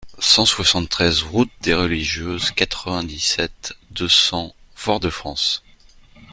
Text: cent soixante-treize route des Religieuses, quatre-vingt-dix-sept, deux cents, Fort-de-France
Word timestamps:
cent 0.17 0.45
soixante-treize 0.47 1.21
route 1.21 1.51
des 1.61 1.75
Religieuses, 1.75 2.49
quatre-vingt-dix-sept, 2.55 3.75
deux 3.91 4.09
cents, 4.09 4.55
Fort-de-France 4.73 5.63